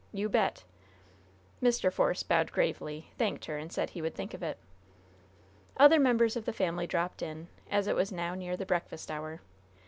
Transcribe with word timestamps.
You 0.11 0.29
bet!" 0.29 0.63
Mr. 1.61 1.93
Force 1.93 2.23
bowed 2.23 2.51
gravely, 2.51 3.11
thanked 3.19 3.45
her, 3.45 3.57
and 3.59 3.71
said 3.71 3.91
he 3.91 4.01
would 4.01 4.15
think 4.15 4.33
of 4.33 4.41
it. 4.41 4.57
Other 5.77 5.99
members 5.99 6.35
of 6.35 6.45
the 6.45 6.53
family 6.53 6.87
dropped 6.87 7.21
in, 7.21 7.49
as 7.69 7.85
it 7.85 7.95
was 7.95 8.11
now 8.11 8.33
near 8.33 8.57
the 8.57 8.65
breakfast 8.65 9.11
hour. 9.11 9.41